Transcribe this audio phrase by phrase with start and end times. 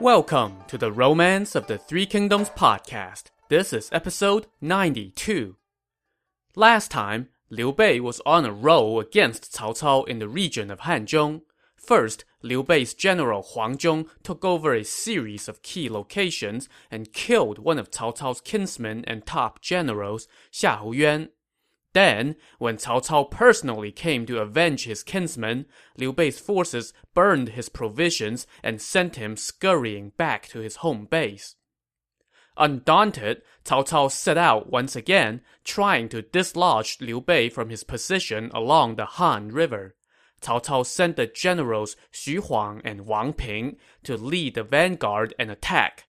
[0.00, 3.30] Welcome to the Romance of the Three Kingdoms podcast.
[3.48, 5.56] This is episode 92.
[6.54, 10.82] Last time, Liu Bei was on a roll against Cao Cao in the region of
[10.82, 11.42] Hanzhong.
[11.74, 17.58] First, Liu Bei's general Huang Zhong took over a series of key locations and killed
[17.58, 21.30] one of Cao Cao's kinsmen and top generals, Xiahou Yuan.
[21.94, 27.68] Then, when Cao Cao personally came to avenge his kinsman, Liu Bei's forces burned his
[27.68, 31.56] provisions and sent him scurrying back to his home base.
[32.58, 38.50] Undaunted, Cao Cao set out once again, trying to dislodge Liu Bei from his position
[38.52, 39.94] along the Han River.
[40.42, 45.50] Cao Cao sent the generals Xu Huang and Wang Ping to lead the vanguard and
[45.50, 46.06] attack.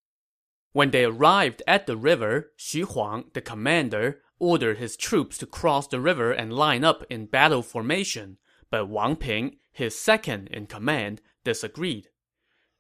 [0.72, 5.88] When they arrived at the river, Xu Huang, the commander, ordered his troops to cross
[5.88, 8.38] the river and line up in battle formation,
[8.72, 12.10] but Wang Ping, his second in command, disagreed.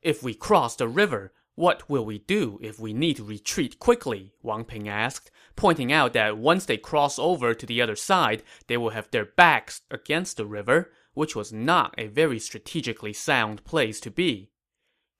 [0.02, 4.32] If we cross the river, what will we do if we need to retreat quickly?
[4.42, 8.78] Wang Ping asked, pointing out that once they cross over to the other side, they
[8.78, 14.00] will have their backs against the river, which was not a very strategically sound place
[14.00, 14.52] to be.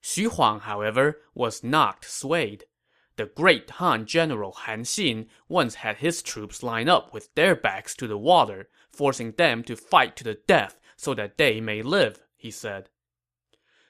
[0.02, 2.64] Xu Huang, however, was not swayed.
[3.20, 7.94] The great Han general Han Xin once had his troops line up with their backs
[7.96, 12.22] to the water, forcing them to fight to the death so that they may live,
[12.38, 12.88] he said.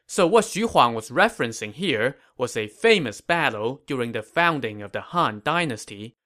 [0.05, 4.91] So what Xu Huang was referencing here was a famous battle during the founding of
[4.91, 6.17] the Han dynasty.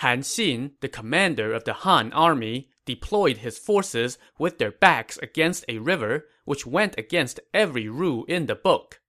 [0.00, 5.64] Han Xin, the commander of the Han army, deployed his forces with their backs against
[5.68, 8.99] a river, which went against every rule in the book.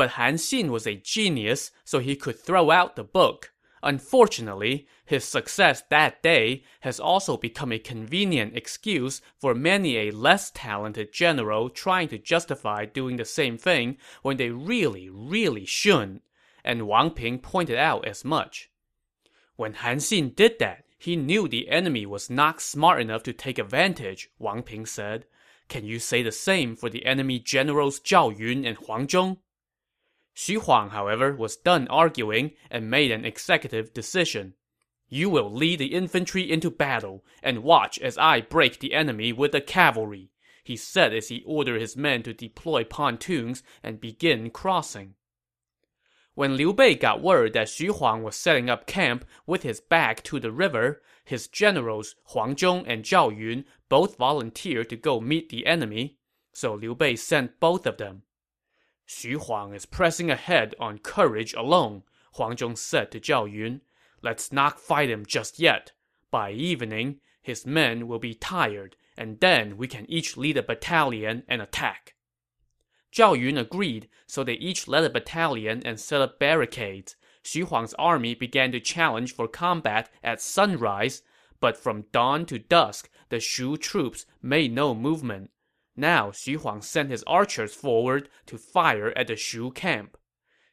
[0.00, 3.52] But Han Xin was a genius, so he could throw out the book.
[3.82, 10.50] Unfortunately, his success that day has also become a convenient excuse for many a less
[10.52, 16.22] talented general trying to justify doing the same thing when they really, really shouldn't.
[16.64, 18.70] And Wang Ping pointed out as much.
[19.56, 23.58] When Han Xin did that, he knew the enemy was not smart enough to take
[23.58, 25.26] advantage, Wang Ping said.
[25.68, 29.36] Can you say the same for the enemy generals Zhao Yun and Huang Zhong?
[30.36, 34.54] Xu Huang, however, was done arguing and made an executive decision.
[35.08, 39.52] You will lead the infantry into battle and watch as I break the enemy with
[39.52, 40.30] the cavalry,
[40.62, 45.16] he said as he ordered his men to deploy pontoons and begin crossing.
[46.34, 50.22] When Liu Bei got word that Xu Huang was setting up camp with his back
[50.22, 55.48] to the river, his generals Huang Zhong and Zhao Yun both volunteered to go meet
[55.48, 56.18] the enemy,
[56.52, 58.22] so Liu Bei sent both of them.
[59.12, 62.04] Xu Huang is pressing ahead on courage alone,
[62.36, 63.80] Huang Zhong said to Zhao Yun.
[64.22, 65.90] Let's not fight him just yet.
[66.30, 71.42] By evening, his men will be tired, and then we can each lead a battalion
[71.48, 72.14] and attack.
[73.12, 77.16] Zhao Yun agreed, so they each led a battalion and set up barricades.
[77.42, 81.22] Xu Huang's army began to challenge for combat at sunrise,
[81.58, 85.50] but from dawn to dusk, the Shu troops made no movement.
[85.96, 90.16] Now Xu Huang sent his archers forward to fire at the Shu camp.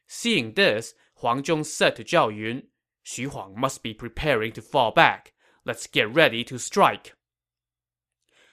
[0.06, 2.62] Seeing this, Huang Zhong said to Zhao Yun,
[3.04, 5.32] Xu Huang must be preparing to fall back.
[5.64, 7.14] Let's get ready to strike.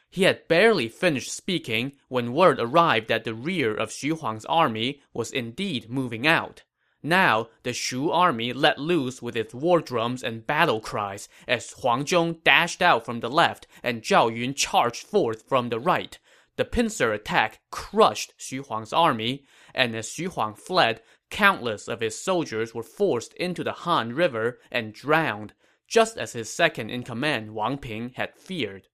[0.10, 5.02] He had barely finished speaking when word arrived that the rear of Xu Huang's army
[5.14, 6.64] was indeed moving out.
[7.04, 12.06] Now, the Shu army let loose with its war drums and battle cries as Huang
[12.06, 16.18] Zhong dashed out from the left and Zhao Yun charged forth from the right,
[16.58, 22.20] the pincer attack crushed Xu Huang's army, and as Xu Huang fled, countless of his
[22.20, 25.54] soldiers were forced into the Han River and drowned,
[25.88, 28.88] just as his second in command Wang Ping had feared.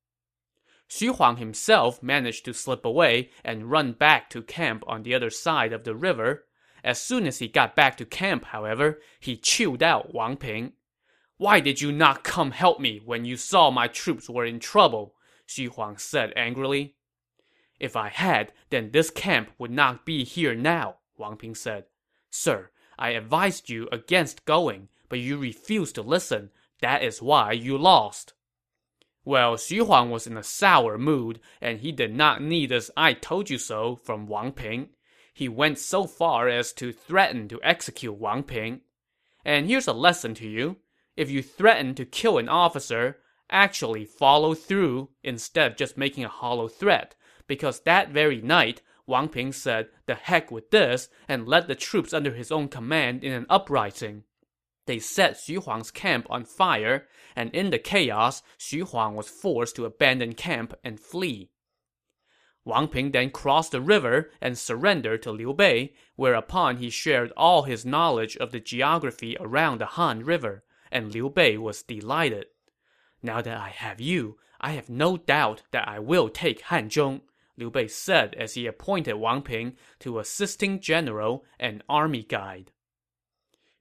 [0.89, 5.29] Xu Huang himself managed to slip away and run back to camp on the other
[5.29, 6.45] side of the river.
[6.83, 10.73] As soon as he got back to camp, however, he chewed out Wang Ping.
[11.37, 15.15] Why did you not come help me when you saw my troops were in trouble?
[15.47, 16.95] Xu Huang said angrily.
[17.81, 21.85] If I had, then this camp would not be here now, Wang Ping said.
[22.29, 22.69] Sir,
[22.99, 26.51] I advised you against going, but you refused to listen.
[26.81, 28.33] That is why you lost.
[29.25, 33.13] Well, Xu Huang was in a sour mood, and he did not need this I
[33.13, 34.89] told you so from Wang Ping.
[35.33, 38.81] He went so far as to threaten to execute Wang Ping.
[39.43, 40.77] And here's a lesson to you.
[41.17, 43.17] If you threaten to kill an officer,
[43.49, 47.15] actually follow through instead of just making a hollow threat
[47.51, 52.13] because that very night, Wang Ping said, the heck with this, and led the troops
[52.13, 54.23] under his own command in an uprising.
[54.85, 59.75] They set Xu Huang's camp on fire, and in the chaos, Xu Huang was forced
[59.75, 61.49] to abandon camp and flee.
[62.63, 67.63] Wang Ping then crossed the river and surrendered to Liu Bei, whereupon he shared all
[67.63, 72.45] his knowledge of the geography around the Han River, and Liu Bei was delighted.
[73.21, 77.23] Now that I have you, I have no doubt that I will take Hanzhong,
[77.61, 82.71] Liu Bei said as he appointed Wang Ping to assisting general and army guide.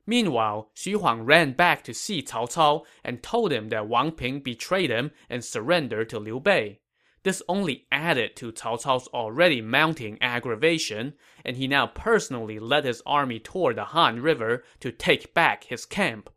[0.06, 4.40] Meanwhile, Xu Huang ran back to see Cao Cao and told him that Wang Ping
[4.40, 6.80] betrayed him and surrendered to Liu Bei.
[7.22, 13.02] This only added to Cao Cao's already mounting aggravation, and he now personally led his
[13.06, 16.28] army toward the Han River to take back his camp.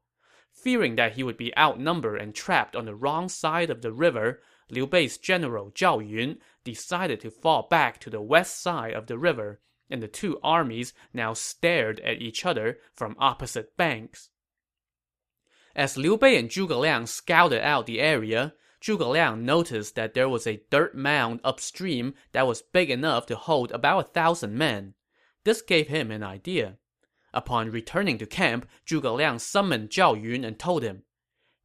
[0.51, 4.41] Fearing that he would be outnumbered and trapped on the wrong side of the river,
[4.69, 9.17] Liu Bei's general Zhao Yun decided to fall back to the west side of the
[9.17, 14.29] river, and the two armies now stared at each other from opposite banks.
[15.75, 20.29] As Liu Bei and Zhuge Liang scouted out the area, Zhuge Liang noticed that there
[20.29, 24.93] was a dirt mound upstream that was big enough to hold about a thousand men.
[25.43, 26.77] This gave him an idea.
[27.33, 31.03] Upon returning to camp, Zhuge Liang summoned Zhao Yun and told him,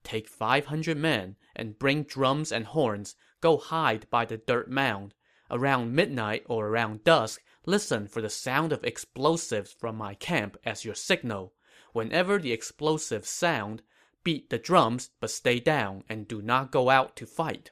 [0.08, 3.14] Take 500 men and bring drums and horns.
[3.42, 5.12] Go hide by the dirt mound.
[5.50, 10.82] Around midnight or around dusk, listen for the sound of explosives from my camp as
[10.82, 11.52] your signal.
[11.92, 13.82] Whenever the explosives sound,
[14.24, 17.70] beat the drums, but stay down and do not go out to fight.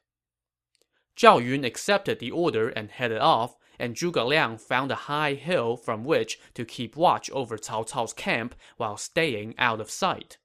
[1.16, 5.74] Zhao Yun accepted the order and headed off, and Zhuge Liang found a high hill
[5.74, 10.36] from which to keep watch over Cao Cao's camp while staying out of sight.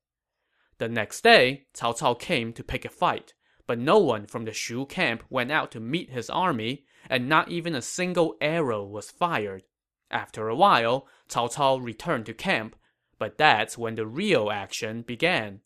[0.82, 3.36] The next day, Cao Cao came to pick a fight,
[3.68, 7.50] but no one from the Shu camp went out to meet his army, and not
[7.52, 9.62] even a single arrow was fired.
[10.10, 12.76] After a while, Cao Cao returned to camp,
[13.20, 15.62] but that's when the real action began.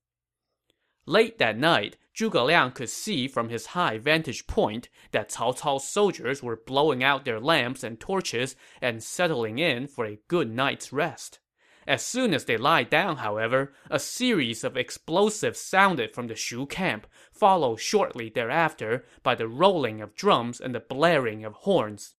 [1.05, 5.87] Late that night, Zhuge Liang could see from his high vantage point that Cao Cao's
[5.87, 10.91] soldiers were blowing out their lamps and torches and settling in for a good night's
[10.91, 11.39] rest.
[11.87, 16.65] As soon as they lied down, however, a series of explosives sounded from the Shu
[16.65, 22.15] camp, followed shortly thereafter by the rolling of drums and the blaring of horns.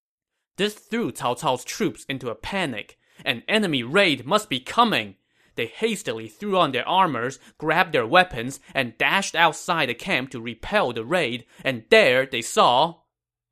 [0.57, 2.99] This threw Cao Cao's troops into a panic.
[3.25, 5.17] An enemy raid must be coming!
[5.57, 10.41] They hastily threw on their armors, grabbed their weapons, and dashed outside the camp to
[10.41, 13.01] repel the raid, and there they saw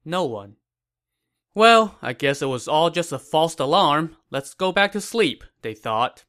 [0.05, 0.57] no one.
[1.55, 4.17] Well, I guess it was all just a false alarm.
[4.35, 6.25] Let's go back to sleep, they thought.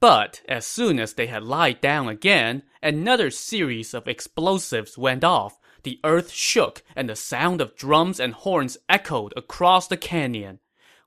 [0.00, 5.60] But as soon as they had lied down again, another series of explosives went off.
[5.84, 10.58] The earth shook, and the sound of drums and horns echoed across the canyon.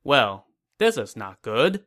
[0.01, 0.45] Well,
[0.77, 1.83] this is not good.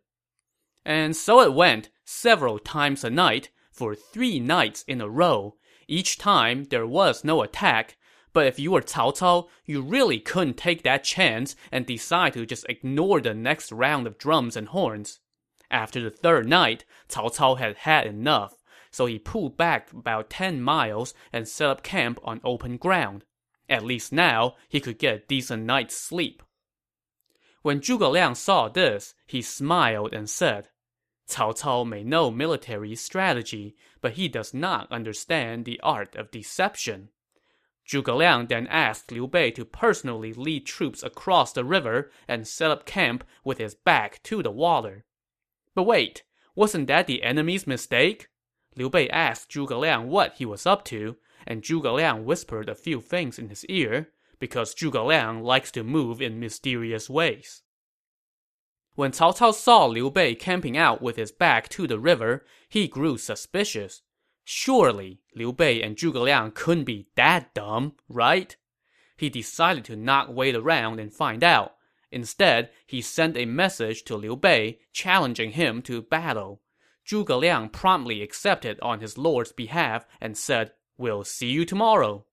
[0.84, 5.56] And so it went, several times a night, for three nights in a row.
[5.88, 7.96] Each time, there was no attack,
[8.32, 12.46] but if you were Cao Cao, you really couldn't take that chance and decide to
[12.46, 15.20] just ignore the next round of drums and horns.
[15.70, 18.54] After the third night, Cao Cao had had enough,
[18.90, 23.24] so he pulled back about ten miles and set up camp on open ground.
[23.68, 26.42] At least now, he could get a decent night's sleep.
[27.62, 30.68] When Zhuge Liang saw this, he smiled and said,
[31.28, 37.10] Cao Cao may know military strategy, but he does not understand the art of deception.
[37.86, 42.70] Zhuge Liang then asked Liu Bei to personally lead troops across the river and set
[42.70, 45.04] up camp with his back to the water.
[45.74, 46.22] But wait,
[46.54, 48.28] wasn't that the enemy's mistake?
[48.76, 52.74] Liu Bei asked Zhuge Liang what he was up to, and Zhuge Liang whispered a
[52.74, 57.62] few things in his ear, because Zhuge Liang likes to move in mysterious ways.
[58.94, 62.88] When Cao Cao saw Liu Bei camping out with his back to the river, he
[62.88, 64.02] grew suspicious.
[64.44, 68.56] Surely, Liu Bei and Zhuge Liang couldn't be that dumb, right?
[69.16, 71.74] He decided to not wait around and find out.
[72.10, 76.60] Instead, he sent a message to Liu Bei, challenging him to battle.
[77.06, 82.26] Zhuge Liang promptly accepted on his lord's behalf and said, We'll see you tomorrow.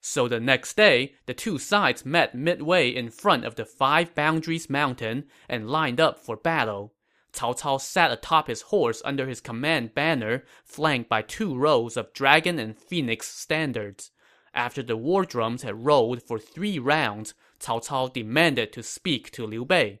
[0.00, 4.70] So the next day, the two sides met midway in front of the Five Boundaries
[4.70, 6.94] Mountain and lined up for battle.
[7.38, 12.12] Cao Cao sat atop his horse under his command banner, flanked by two rows of
[12.12, 14.10] dragon and phoenix standards.
[14.52, 19.46] After the war drums had rolled for three rounds, Cao Cao demanded to speak to
[19.46, 20.00] Liu Bei.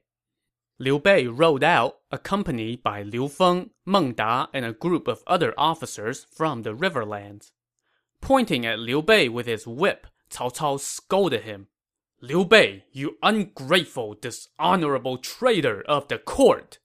[0.80, 5.54] Liu Bei rode out, accompanied by Liu Feng, Meng Da, and a group of other
[5.56, 7.52] officers from the Riverlands.
[8.20, 11.68] Pointing at Liu Bei with his whip, Cao Cao scolded him.
[12.20, 16.80] Liu Bei, you ungrateful, dishonorable traitor of the court!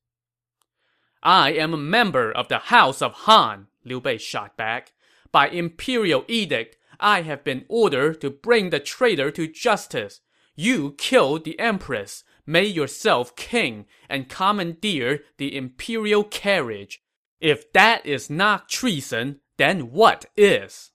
[1.23, 4.91] I am a member of the House of Han, Liu Bei shot back.
[5.31, 10.19] By imperial edict, I have been ordered to bring the traitor to justice.
[10.55, 17.01] You killed the empress, made yourself king, and commandeered the imperial carriage.
[17.39, 20.91] If that is not treason, then what is?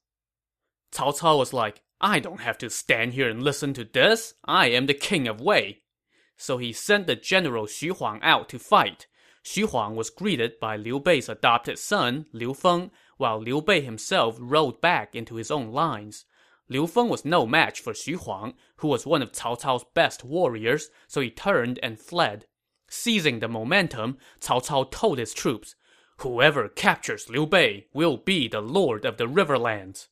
[0.92, 4.34] Cao Cao was like, I don't have to stand here and listen to this.
[4.44, 5.82] I am the king of Wei.
[6.36, 9.06] So he sent the general Xu Huang out to fight.
[9.48, 14.36] Xu Huang was greeted by Liu Bei's adopted son, Liu Feng, while Liu Bei himself
[14.38, 16.26] rode back into his own lines.
[16.68, 20.22] Liu Feng was no match for Xu Huang, who was one of Cao Cao's best
[20.22, 22.44] warriors, so he turned and fled.
[22.90, 25.74] Seizing the momentum, Cao Cao told his troops,
[26.18, 30.08] Whoever captures Liu Bei will be the lord of the riverlands.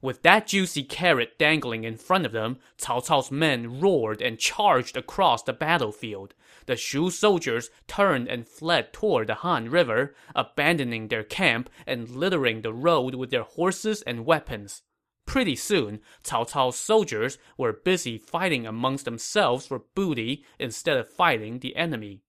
[0.00, 4.96] With that juicy carrot dangling in front of them, Cao Cao's men roared and charged
[4.96, 6.34] across the battlefield.
[6.66, 12.62] The Shu soldiers turned and fled toward the Han River, abandoning their camp and littering
[12.62, 14.82] the road with their horses and weapons.
[15.26, 21.58] Pretty soon, Cao Cao's soldiers were busy fighting amongst themselves for booty instead of fighting
[21.58, 22.22] the enemy.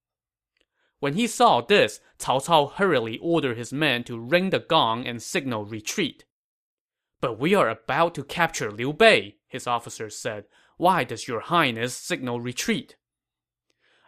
[1.00, 5.22] When he saw this, Cao Cao hurriedly ordered his men to ring the gong and
[5.22, 6.26] signal retreat.
[7.22, 10.46] But we are about to capture Liu Bei, his officers said.
[10.78, 12.96] Why does your highness signal retreat?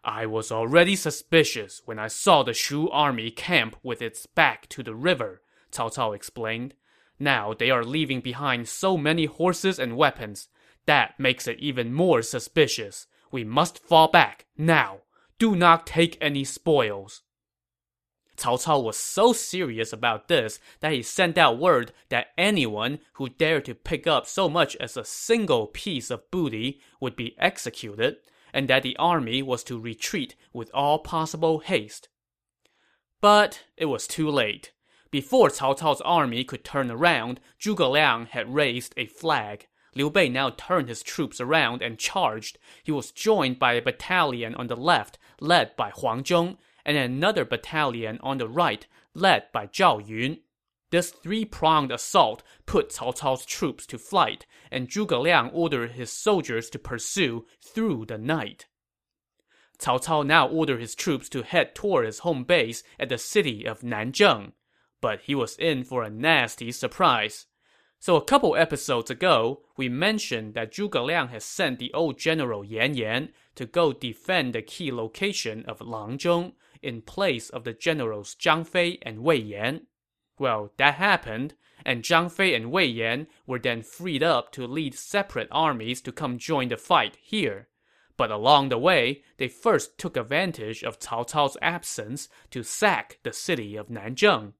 [0.03, 4.81] I was already suspicious when I saw the Shu army camp with its back to
[4.81, 5.41] the river,
[5.71, 6.73] Cao Cao explained.
[7.19, 10.47] Now they are leaving behind so many horses and weapons.
[10.85, 13.05] That makes it even more suspicious.
[13.31, 15.01] We must fall back, now.
[15.37, 17.21] Do not take any spoils.
[18.37, 23.29] Cao Cao was so serious about this that he sent out word that anyone who
[23.29, 28.17] dared to pick up so much as a single piece of booty would be executed,
[28.53, 32.09] and that the army was to retreat with all possible haste.
[33.21, 34.71] But it was too late.
[35.11, 39.67] Before Cao Cao's army could turn around, Zhuge Liang had raised a flag.
[39.93, 42.57] Liu Bei now turned his troops around and charged.
[42.81, 47.45] He was joined by a battalion on the left, led by Huang Zhong, and another
[47.45, 50.39] battalion on the right, led by Zhao Yun.
[50.89, 56.69] This three-pronged assault put Cao Cao's troops to flight, and Zhuge Liang ordered his soldiers
[56.71, 58.67] to pursue through the night.
[59.79, 63.65] Cao Cao now ordered his troops to head toward his home base at the city
[63.65, 64.51] of Nanzheng
[65.01, 67.47] but he was in for a nasty surprise.
[67.99, 72.63] So a couple episodes ago, we mentioned that Zhuge Liang had sent the old general
[72.63, 78.35] Yan Yan to go defend the key location of Langzhong in place of the generals
[78.35, 79.87] Zhang Fei and Wei Yan.
[80.39, 81.53] Well, that happened,
[81.85, 86.11] and Zhang Fei and Wei Yan were then freed up to lead separate armies to
[86.11, 87.67] come join the fight here.
[88.17, 93.33] But along the way, they first took advantage of Cao Cao's absence to sack the
[93.33, 94.53] city of Nanzheng.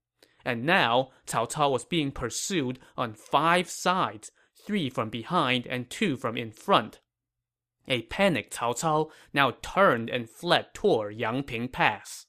[0.43, 6.17] And now, Cao Cao was being pursued on five sides, three from behind and two
[6.17, 6.99] from in front.
[7.87, 12.27] A panicked Cao Cao now turned and fled toward Yangping Pass.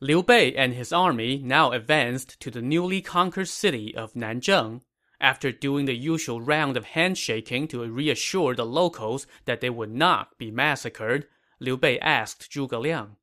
[0.00, 4.82] Liu Bei and his army now advanced to the newly conquered city of Nanzheng.
[5.20, 10.38] After doing the usual round of handshaking to reassure the locals that they would not
[10.38, 11.26] be massacred,
[11.58, 13.16] Liu Bei asked Zhuge Liang,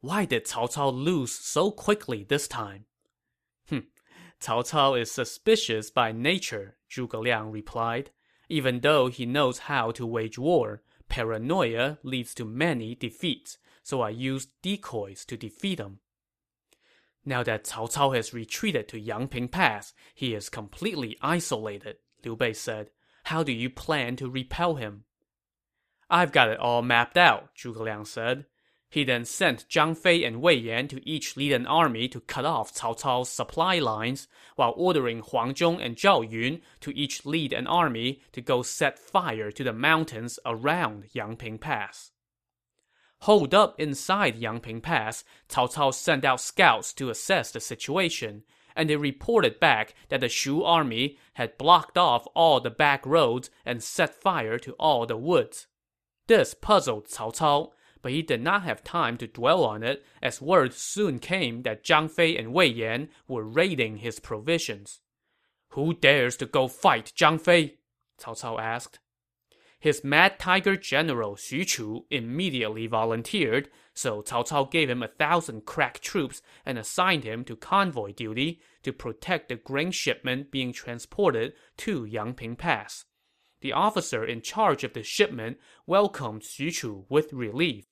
[0.00, 2.86] Why did Cao Cao lose so quickly this time?
[3.68, 3.80] Hmm,
[4.40, 8.10] Cao Cao is suspicious by nature, Zhuge Liang replied.
[8.48, 14.10] Even though he knows how to wage war, paranoia leads to many defeats, so I
[14.10, 16.00] used decoys to defeat him.
[17.24, 22.52] Now that Cao Cao has retreated to Yangping Pass, he is completely isolated, Liu Bei
[22.52, 22.90] said.
[23.24, 25.04] How do you plan to repel him?
[26.10, 28.44] I've got it all mapped out, Zhuge Liang said.
[28.94, 32.44] He then sent Zhang Fei and Wei Yan to each lead an army to cut
[32.44, 37.52] off Cao Cao's supply lines, while ordering Huang Zhong and Zhao Yun to each lead
[37.52, 42.12] an army to go set fire to the mountains around Yangping Pass.
[43.22, 48.44] Holed up inside Yangping Pass, Cao Cao sent out scouts to assess the situation,
[48.76, 53.50] and they reported back that the Shu army had blocked off all the back roads
[53.66, 55.66] and set fire to all the woods.
[56.28, 57.72] This puzzled Cao Cao,
[58.04, 61.82] but he did not have time to dwell on it, as word soon came that
[61.82, 65.00] Zhang Fei and Wei Yan were raiding his provisions.
[65.68, 67.78] Who dares to go fight Zhang Fei?
[68.20, 68.98] Cao Cao asked.
[69.80, 75.64] His mad tiger general Xu Chu immediately volunteered, so Cao Cao gave him a thousand
[75.64, 81.54] crack troops and assigned him to convoy duty to protect the grain shipment being transported
[81.78, 83.06] to Yangping Pass.
[83.62, 85.56] The officer in charge of the shipment
[85.86, 87.86] welcomed Xu Chu with relief.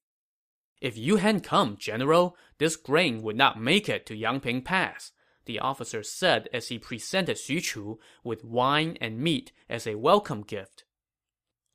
[0.82, 5.12] If you hadn't come, General, this grain would not make it to Yangping Pass,
[5.44, 10.42] the officer said as he presented Xu Chu with wine and meat as a welcome
[10.42, 10.82] gift.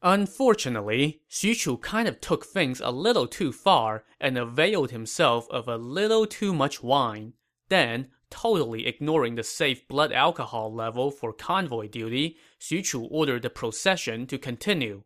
[0.02, 5.70] Unfortunately, Xu Chu kind of took things a little too far and availed himself of
[5.70, 7.32] a little too much wine.
[7.70, 13.50] Then, totally ignoring the safe blood alcohol level for convoy duty, Xu Chu ordered the
[13.50, 15.04] procession to continue.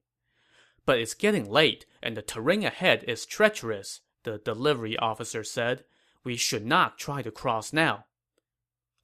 [0.85, 5.83] But it's getting late, and the terrain ahead is treacherous, the delivery officer said.
[6.23, 8.05] We should not try to cross now.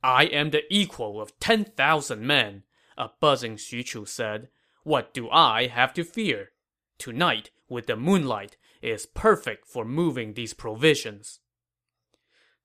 [0.04, 2.64] I am the equal of 10,000 men,
[2.98, 4.50] a buzzing Xu Chu said.
[4.84, 6.52] What do I have to fear?
[6.98, 11.40] Tonight, with the moonlight, is perfect for moving these provisions.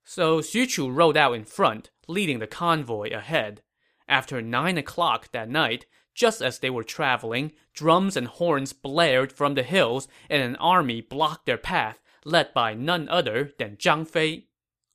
[0.03, 3.61] So Xu Chu rode out in front, leading the convoy ahead.
[4.07, 9.55] After nine o'clock that night, just as they were traveling, drums and horns blared from
[9.55, 14.47] the hills, and an army blocked their path, led by none other than Zhang Fei.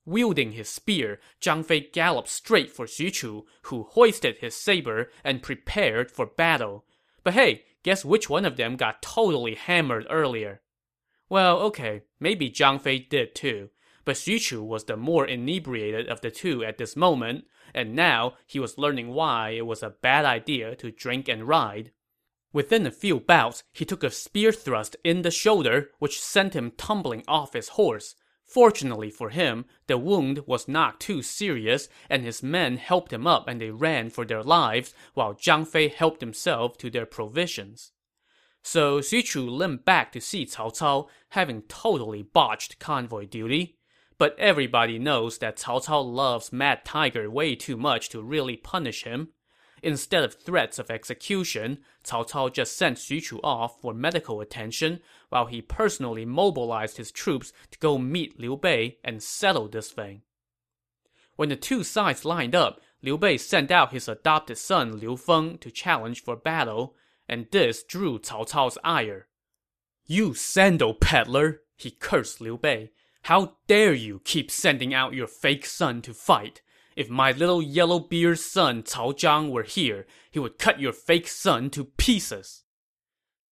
[0.05, 5.43] Wielding his spear, Zhang Fei galloped straight for Xu Chu, who hoisted his saber and
[5.43, 6.87] prepared for battle.
[7.23, 10.63] But hey, guess which one of them got totally hammered earlier?
[11.29, 13.69] Well, okay, maybe Zhang Fei did too,
[14.09, 18.39] but Xu Chu was the more inebriated of the two at this moment, and now
[18.47, 21.93] he was learning why it was a bad idea to drink and ride.
[22.51, 26.71] Within a few bouts, he took a spear thrust in the shoulder, which sent him
[26.71, 28.15] tumbling off his horse.
[28.47, 33.47] Fortunately for him, the wound was not too serious, and his men helped him up
[33.47, 37.93] and they ran for their lives, while Zhang Fei helped himself to their provisions.
[38.63, 43.78] So Xu Chu limped back to see Cao Cao, having totally botched convoy duty.
[44.19, 49.05] But everybody knows that Cao Cao loves Mad Tiger way too much to really punish
[49.05, 49.29] him.
[49.81, 55.01] Instead of threats of execution, Cao Cao just sent Xu Chu off for medical attention,
[55.29, 60.23] while he personally mobilized his troops to go meet Liu Bei and settle this thing.
[61.37, 65.59] When the two sides lined up, Liu Bei sent out his adopted son Liu Feng
[65.59, 66.97] to challenge for battle,
[67.29, 69.29] and this drew Cao Cao's ire.
[70.07, 71.61] You sandal peddler!
[71.77, 72.91] he cursed Liu Bei.
[73.29, 76.63] How dare you keep sending out your fake son to fight?
[76.97, 81.29] If my little yellow beard son Cao Zhang were here, he would cut your fake
[81.29, 82.65] son to pieces.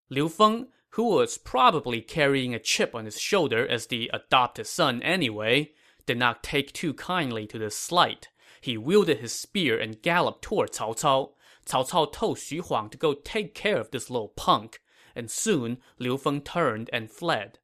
[0.09, 5.03] Liu Feng, who was probably carrying a chip on his shoulder as the adopted son
[5.03, 5.73] anyway,
[6.07, 8.31] did not take too kindly to the slight.
[8.63, 11.33] He wielded his spear and galloped toward Cao Cao.
[11.67, 14.81] Cao Cao told Xu Huang to go take care of this little punk,
[15.15, 17.59] and soon Liu Feng turned and fled.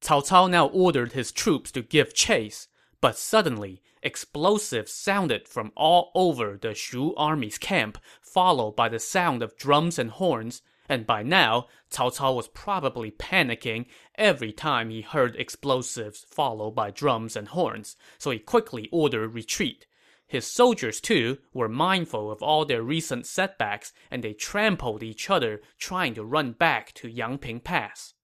[0.00, 2.68] Cao Cao now ordered his troops to give chase,
[3.00, 9.42] but suddenly, explosives sounded from all over the Shu army's camp, followed by the sound
[9.42, 10.62] of drums and horns.
[10.88, 16.90] And by now, Cao Cao was probably panicking every time he heard explosives followed by
[16.90, 19.86] drums and horns, so he quickly ordered retreat.
[20.26, 25.60] His soldiers, too, were mindful of all their recent setbacks, and they trampled each other
[25.78, 28.14] trying to run back to Yangping Pass.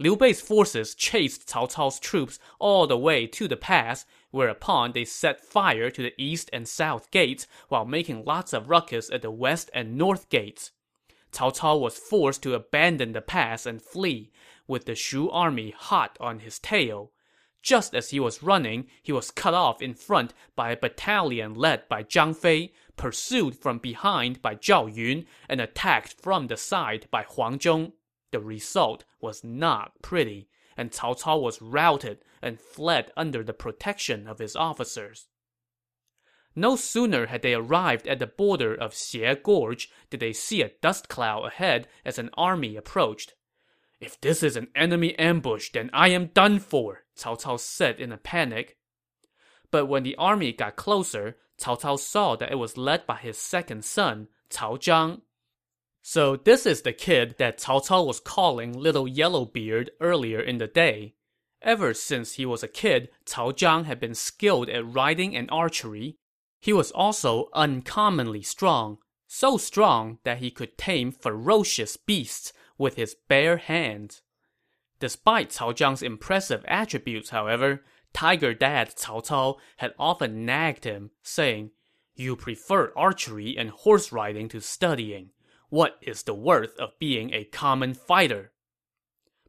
[0.00, 5.04] Liu Bei's forces chased Cao Cao's troops all the way to the pass, whereupon they
[5.04, 9.30] set fire to the east and south gates while making lots of ruckus at the
[9.30, 10.72] west and north gates.
[11.30, 14.32] Cao Cao was forced to abandon the pass and flee,
[14.66, 17.12] with the Shu army hot on his tail.
[17.62, 21.88] Just as he was running, he was cut off in front by a battalion led
[21.88, 27.22] by Zhang Fei, pursued from behind by Zhao Yun, and attacked from the side by
[27.22, 27.92] Huang Zhong.
[28.34, 34.26] The result was not pretty, and Cao Cao was routed and fled under the protection
[34.26, 35.28] of his officers.
[36.56, 40.72] No sooner had they arrived at the border of Xie Gorge did they see a
[40.82, 43.34] dust cloud ahead as an army approached.
[44.00, 48.10] If this is an enemy ambush, then I am done for, Cao Cao said in
[48.10, 48.78] a panic.
[49.70, 53.38] But when the army got closer, Cao Cao saw that it was led by his
[53.38, 55.20] second son, Cao Zhang.
[56.06, 60.66] So this is the kid that Cao Cao was calling Little Yellowbeard earlier in the
[60.66, 61.14] day.
[61.62, 66.18] Ever since he was a kid, Cao Zhang had been skilled at riding and archery.
[66.60, 73.16] He was also uncommonly strong, so strong that he could tame ferocious beasts with his
[73.26, 74.20] bare hands.
[75.00, 81.70] Despite Cao Zhang's impressive attributes, however, Tiger Dad Cao Cao had often nagged him, saying,
[82.14, 85.30] You prefer archery and horse riding to studying.
[85.68, 88.52] What is the worth of being a common fighter?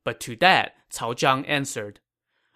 [0.03, 1.99] But to that, Cao Zhang answered,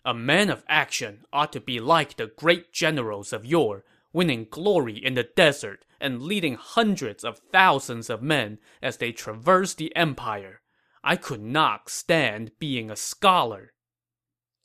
[0.06, 4.98] A man of action ought to be like the great generals of yore, winning glory
[4.98, 10.62] in the desert and leading hundreds of thousands of men as they traverse the empire.
[11.04, 13.74] I could not stand being a scholar.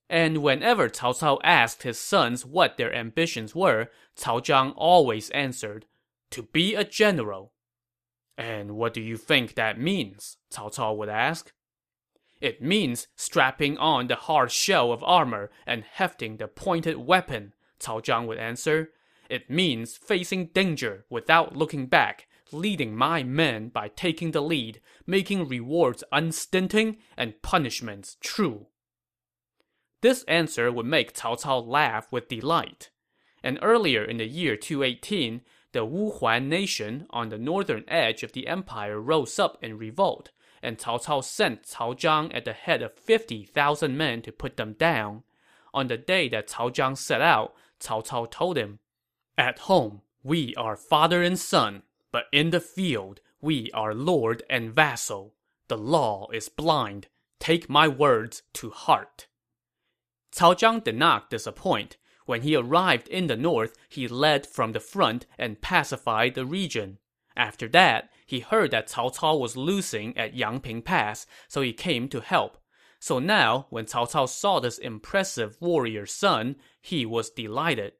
[0.08, 5.86] And whenever Cao Cao asked his sons what their ambitions were, Cao Zhang always answered,
[6.30, 7.53] To be a general.
[8.36, 10.36] And what do you think that means?
[10.52, 11.52] Cao Cao would ask.
[12.40, 18.02] It means strapping on the hard shell of armor and hefting the pointed weapon, Cao
[18.02, 18.90] Zhang would answer.
[19.30, 25.48] It means facing danger without looking back, leading my men by taking the lead, making
[25.48, 28.66] rewards unstinting and punishments true.
[30.02, 32.90] This answer would make Cao Cao laugh with delight.
[33.42, 35.40] And earlier in the year 218,
[35.74, 40.30] the Wuhuan nation on the northern edge of the empire rose up in revolt,
[40.62, 44.74] and Cao Cao sent Cao Zhang at the head of 50,000 men to put them
[44.74, 45.24] down.
[45.74, 48.78] On the day that Cao Zhang set out, Cao Cao told him,
[49.36, 51.82] At home, we are father and son,
[52.12, 55.34] but in the field, we are lord and vassal.
[55.66, 57.08] The law is blind.
[57.40, 59.26] Take my words to heart.
[60.32, 61.96] Cao Zhang did not disappoint.
[62.24, 66.98] When he arrived in the north, he led from the front and pacified the region.
[67.36, 72.08] After that, he heard that Cao Cao was losing at Yangping Pass, so he came
[72.08, 72.58] to help.
[73.00, 77.92] So now, when Cao Cao saw this impressive warrior son, he was delighted.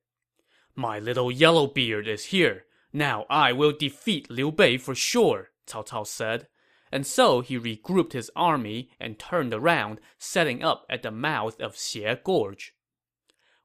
[0.75, 2.65] My little yellow beard is here.
[2.93, 6.49] Now I will defeat Liu Bei for sure, Cao Cao said
[6.95, 11.75] and so he regrouped his army and turned around, setting up at the mouth of
[11.75, 12.73] Xie Gorge.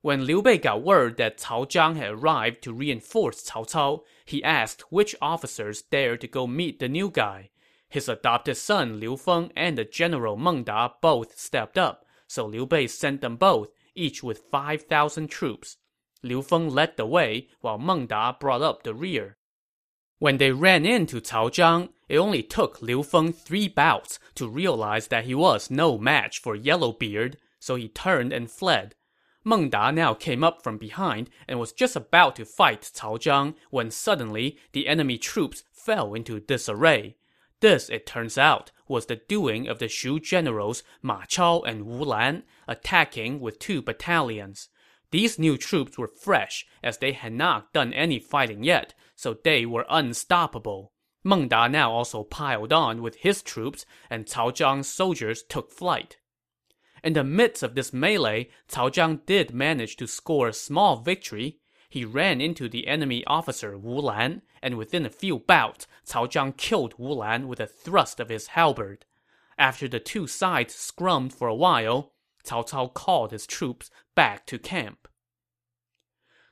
[0.01, 4.41] When Liu Bei got word that Cao Zhang had arrived to reinforce Cao Cao, he
[4.41, 7.49] asked which officers dared to go meet the new guy.
[7.89, 12.65] His adopted son Liu Feng and the general Meng Da both stepped up, so Liu
[12.65, 15.75] Bei sent them both, each with 5,000 troops.
[16.23, 19.35] Liu Feng led the way, while Meng Da brought up the rear.
[20.19, 25.07] When they ran into Cao Zhang, it only took Liu Feng three bouts to realize
[25.07, 28.95] that he was no match for Yellowbeard, so he turned and fled.
[29.49, 33.55] Meng Da now came up from behind and was just about to fight Cao Zhang
[33.71, 37.15] when suddenly the enemy troops fell into disarray.
[37.59, 42.05] This, it turns out, was the doing of the Shu generals Ma Chao and Wu
[42.05, 44.69] Lan, attacking with two battalions.
[45.09, 49.65] These new troops were fresh, as they had not done any fighting yet, so they
[49.65, 50.93] were unstoppable.
[51.23, 56.18] Meng Da now also piled on with his troops, and Cao Zhang's soldiers took flight.
[57.03, 61.59] In the midst of this melee, Cao Zhang did manage to score a small victory.
[61.89, 66.55] He ran into the enemy officer Wu Lan, and within a few bouts, Cao Zhang
[66.55, 69.05] killed Wu Lan with a thrust of his halberd.
[69.57, 72.13] After the two sides scrummed for a while,
[72.45, 75.07] Cao Cao called his troops back to camp.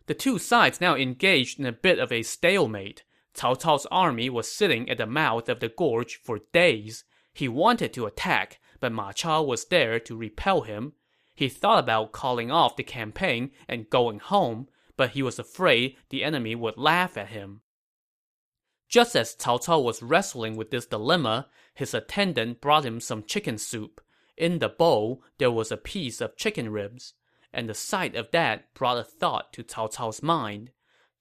[0.08, 3.04] The two sides now engaged in a bit of a stalemate.
[3.34, 7.04] Cao Cao's army was sitting at the mouth of the gorge for days.
[7.34, 10.94] He wanted to attack, but Ma Chao was there to repel him.
[11.36, 16.24] He thought about calling off the campaign and going home, but he was afraid the
[16.24, 17.62] enemy would laugh at him.
[18.90, 23.58] Just as Cao Cao was wrestling with this dilemma, his attendant brought him some chicken
[23.58, 24.02] soup.
[24.38, 27.13] In the bowl, there was a piece of chicken ribs,
[27.52, 30.72] and the sight of that brought a thought to Cao Cao's mind.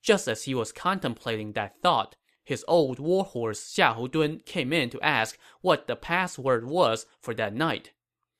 [0.02, 5.00] Just as he was contemplating that thought, his old warhorse Xiahou Dun came in to
[5.00, 7.90] ask what the password was for that night.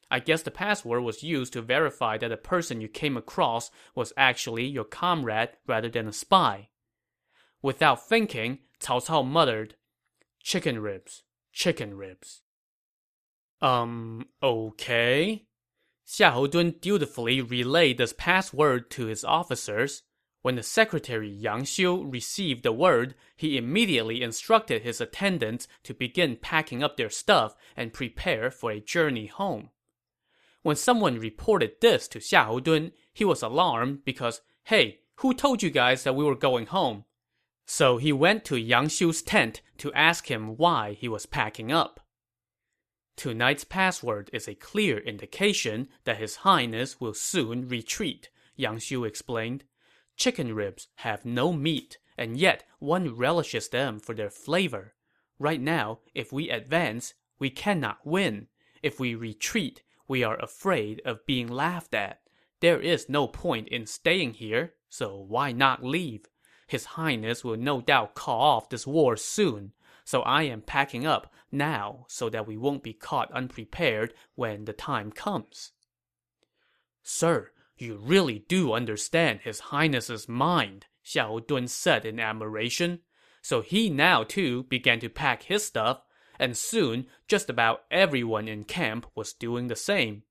[0.08, 4.12] I guess the password was used to verify that the person you came across was
[4.16, 6.68] actually your comrade rather than a spy.
[7.60, 9.74] Without thinking, Cao Cao muttered,
[10.40, 12.42] Chicken ribs, chicken ribs.
[13.60, 15.46] Um, okay.
[16.06, 20.04] Xiahou Dun dutifully relayed this password to his officers.
[20.46, 26.36] When the secretary Yang Xiu received the word, he immediately instructed his attendants to begin
[26.36, 29.70] packing up their stuff and prepare for a journey home.
[30.62, 35.70] When someone reported this to Xiahou Dun, he was alarmed because, hey, who told you
[35.70, 37.06] guys that we were going home?
[37.64, 41.98] So he went to Yang Xiu's tent to ask him why he was packing up.
[43.16, 49.64] Tonight's password is a clear indication that His Highness will soon retreat, Yang Xiu explained.
[50.16, 54.94] Chicken ribs have no meat, and yet one relishes them for their flavor.
[55.38, 58.48] Right now, if we advance, we cannot win.
[58.82, 62.20] If we retreat, we are afraid of being laughed at.
[62.60, 66.26] There is no point in staying here, so why not leave?
[66.66, 69.72] His Highness will no doubt call off this war soon
[70.06, 74.72] so I am packing up now so that we won't be caught unprepared when the
[74.72, 75.72] time comes.
[77.02, 83.00] Sir, you really do understand His Highness's mind, Xiahou Dun said in admiration.
[83.42, 86.02] So he now too began to pack his stuff,
[86.36, 90.24] and soon just about everyone in camp was doing the same.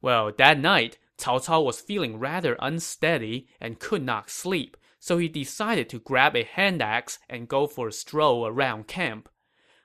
[0.00, 5.28] Well, that night, Cao Cao was feeling rather unsteady and could not sleep, so he
[5.28, 9.28] decided to grab a hand axe and go for a stroll around camp.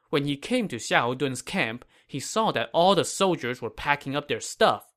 [0.10, 4.15] When he came to Xiahou Dun's camp, he saw that all the soldiers were packing
[4.15, 4.91] up their stuff.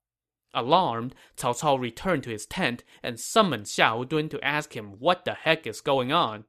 [0.52, 5.24] Alarmed, Cao Cao returned to his tent and summoned Xiahou Dun to ask him what
[5.24, 6.44] the heck is going on.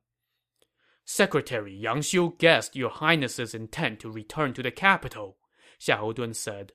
[1.05, 5.37] Secretary Yang Xiu guessed your highness's intent to return to the capital,
[5.79, 6.73] Xiahou Dun said.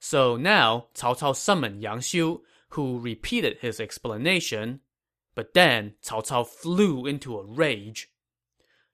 [0.00, 4.80] So now Cao Cao summoned Yang Xiu, who repeated his explanation.
[5.34, 8.08] But then Cao Cao flew into a rage.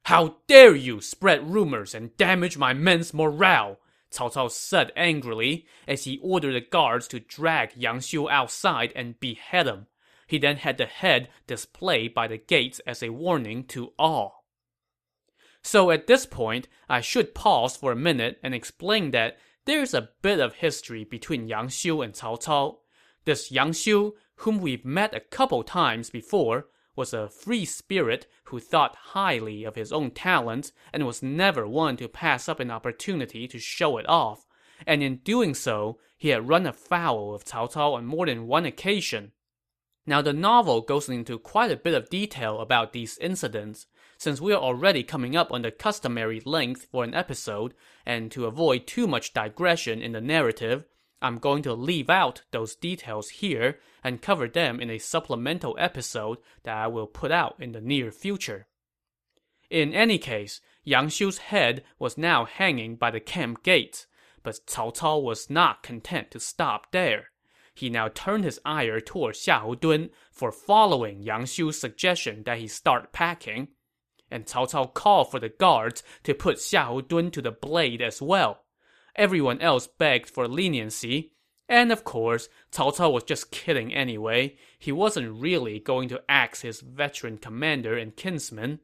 [0.04, 3.78] How dare you spread rumors and damage my men's morale!
[4.14, 9.18] Cao Cao said angrily as he ordered the guards to drag Yang Xiu outside and
[9.18, 9.86] behead him.
[10.26, 14.44] He then had the head displayed by the gates as a warning to all.
[15.62, 20.10] So at this point, I should pause for a minute and explain that there's a
[20.22, 22.76] bit of history between Yang Xiu and Cao Cao.
[23.24, 28.60] This Yang Xiu, whom we've met a couple times before, was a free spirit who
[28.60, 33.48] thought highly of his own talents and was never one to pass up an opportunity
[33.48, 34.46] to show it off.
[34.86, 38.64] And in doing so, he had run afoul of Cao Cao on more than one
[38.64, 39.32] occasion.
[40.06, 43.86] Now, the novel goes into quite a bit of detail about these incidents.
[44.18, 48.46] Since we are already coming up on the customary length for an episode, and to
[48.46, 50.84] avoid too much digression in the narrative,
[51.24, 56.36] I'm going to leave out those details here and cover them in a supplemental episode
[56.64, 58.66] that I will put out in the near future.
[59.70, 64.06] In any case, Yang Xiu's head was now hanging by the camp gates,
[64.42, 67.30] but Cao Cao was not content to stop there.
[67.74, 72.68] He now turned his ire toward Xiahou Dun for following Yang Xiu's suggestion that he
[72.68, 73.68] start packing,
[74.30, 78.20] and Cao Cao called for the guards to put Xiahou Dun to the blade as
[78.20, 78.63] well.
[79.16, 81.32] Everyone else begged for leniency.
[81.68, 84.56] And of course, Cao Cao was just kidding anyway.
[84.78, 88.80] He wasn't really going to axe his veteran commander and kinsman.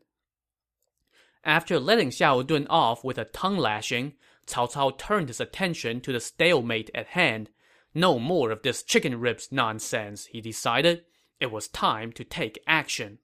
[1.45, 4.15] After letting Xiahou Dun off with a tongue lashing,
[4.47, 7.51] Cao Cao turned his attention to the stalemate at hand.
[7.95, 11.05] No more of this chicken ribs nonsense, he decided.
[11.39, 13.19] It was time to take action.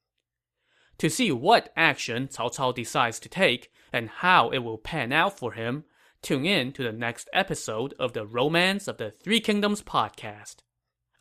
[0.98, 5.38] To see what action Cao Cao decides to take and how it will pan out
[5.38, 5.84] for him,
[6.26, 10.56] Tune in to the next episode of the Romance of the Three Kingdoms podcast.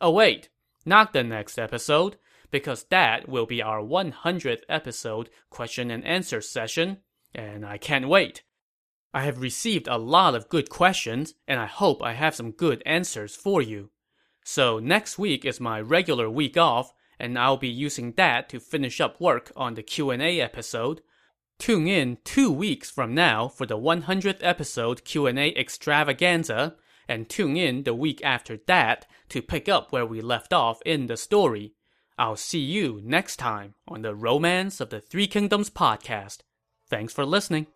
[0.00, 0.48] Oh, wait,
[0.84, 2.16] not the next episode,
[2.50, 8.42] because that will be our 100th episode question and answer session, and I can't wait.
[9.14, 12.82] I have received a lot of good questions, and I hope I have some good
[12.84, 13.90] answers for you.
[14.44, 19.00] So next week is my regular week off, and I'll be using that to finish
[19.00, 21.00] up work on the Q&A episode.
[21.58, 26.76] Tune in two weeks from now for the 100th episode Q&A extravaganza,
[27.08, 31.06] and tune in the week after that to pick up where we left off in
[31.06, 31.72] the story.
[32.18, 36.38] I'll see you next time on the Romance of the Three Kingdoms podcast.
[36.88, 37.66] Thanks for listening.